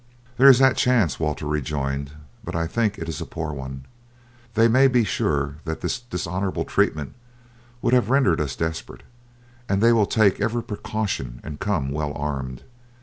[0.39, 2.13] "There is that chance," Walter rejoined,
[2.43, 3.85] "but I think it is a poor one.
[4.55, 7.13] They may be sure that this dishonourable treatment
[7.83, 9.03] will have rendered us desperate,
[9.69, 12.63] and they will take every precaution and come well armed.